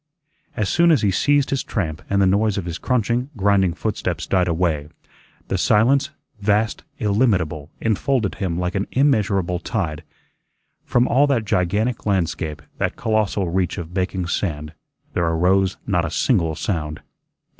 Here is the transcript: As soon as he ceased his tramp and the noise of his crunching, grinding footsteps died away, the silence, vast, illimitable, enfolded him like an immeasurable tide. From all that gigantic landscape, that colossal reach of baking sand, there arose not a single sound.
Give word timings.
As 0.55 0.67
soon 0.67 0.89
as 0.89 1.03
he 1.03 1.11
ceased 1.11 1.51
his 1.51 1.61
tramp 1.63 2.01
and 2.09 2.19
the 2.19 2.25
noise 2.25 2.57
of 2.57 2.65
his 2.65 2.79
crunching, 2.79 3.29
grinding 3.37 3.75
footsteps 3.75 4.25
died 4.25 4.47
away, 4.47 4.87
the 5.47 5.59
silence, 5.59 6.09
vast, 6.39 6.83
illimitable, 6.97 7.69
enfolded 7.79 8.33
him 8.41 8.57
like 8.57 8.73
an 8.73 8.87
immeasurable 8.93 9.59
tide. 9.59 10.03
From 10.85 11.07
all 11.07 11.27
that 11.27 11.45
gigantic 11.45 12.03
landscape, 12.07 12.63
that 12.79 12.95
colossal 12.95 13.49
reach 13.51 13.77
of 13.77 13.93
baking 13.93 14.25
sand, 14.25 14.73
there 15.13 15.27
arose 15.27 15.77
not 15.85 16.03
a 16.03 16.09
single 16.09 16.55
sound. 16.55 17.03